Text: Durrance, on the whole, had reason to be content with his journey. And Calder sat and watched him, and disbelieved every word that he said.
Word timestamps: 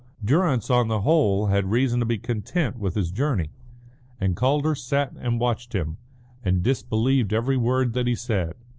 Durrance, 0.25 0.71
on 0.71 0.87
the 0.87 1.01
whole, 1.01 1.45
had 1.45 1.69
reason 1.69 1.99
to 1.99 2.07
be 2.07 2.17
content 2.17 2.79
with 2.79 2.95
his 2.95 3.11
journey. 3.11 3.51
And 4.19 4.35
Calder 4.35 4.73
sat 4.73 5.11
and 5.19 5.39
watched 5.39 5.73
him, 5.73 5.97
and 6.43 6.63
disbelieved 6.63 7.33
every 7.33 7.55
word 7.55 7.93
that 7.93 8.07
he 8.07 8.15
said. 8.15 8.55